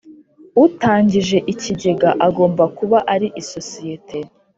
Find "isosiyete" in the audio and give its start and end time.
3.41-4.17